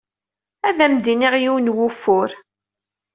[0.67, 2.29] Ad am-d-nini yiwen n wufur.